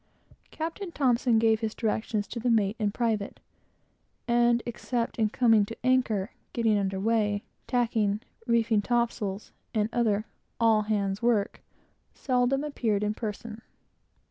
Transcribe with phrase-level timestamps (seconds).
[0.49, 3.39] Captain T gave his directions to the mate in private,
[4.27, 10.25] and, except in coming to anchor, getting under weigh, tacking, reefing topsails, and other
[10.59, 11.61] "all hands work,"
[12.15, 13.61] seldom appeared in person.